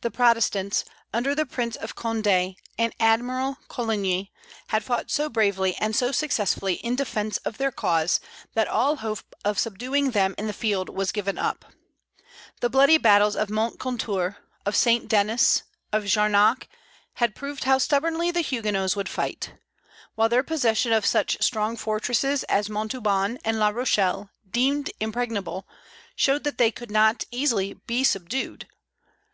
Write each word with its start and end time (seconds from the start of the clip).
The 0.00 0.10
Protestants, 0.10 0.82
under 1.12 1.34
the 1.34 1.44
Prince 1.44 1.76
of 1.76 1.94
Condé 1.94 2.56
and 2.78 2.94
Admiral 2.98 3.58
Coligny, 3.68 4.32
had 4.68 4.82
fought 4.82 5.10
so 5.10 5.28
bravely 5.28 5.74
and 5.76 5.94
so 5.94 6.10
successfully 6.10 6.76
in 6.76 6.96
defence 6.96 7.36
of 7.44 7.58
their 7.58 7.70
cause 7.70 8.18
that 8.54 8.66
all 8.66 8.96
hope 8.96 9.34
of 9.44 9.58
subduing 9.58 10.12
them 10.12 10.34
in 10.38 10.46
the 10.46 10.54
field 10.54 10.88
was 10.88 11.12
given 11.12 11.36
up. 11.36 11.66
The 12.62 12.70
bloody 12.70 12.96
battles 12.96 13.36
of 13.36 13.50
Montcontour, 13.50 14.38
of 14.64 14.74
St. 14.74 15.06
Denis, 15.06 15.64
and 15.92 16.02
of 16.02 16.08
Jarnac 16.10 16.66
had 17.16 17.34
proved 17.34 17.64
how 17.64 17.76
stubbornly 17.76 18.30
the 18.30 18.40
Huguenots 18.40 18.96
would 18.96 19.10
fight; 19.10 19.52
while 20.14 20.30
their 20.30 20.42
possession 20.42 20.94
of 20.94 21.04
such 21.04 21.36
strong 21.42 21.76
fortresses 21.76 22.42
as 22.44 22.70
Montauban 22.70 23.38
and 23.44 23.58
La 23.60 23.68
Rochelle, 23.68 24.30
deemed 24.50 24.90
impregnable, 24.98 25.68
showed 26.16 26.44
that 26.44 26.56
they 26.56 26.70
could 26.70 26.90
not 26.90 27.24
easily 27.30 27.74
be 27.86 28.02
subdued. 28.02 28.66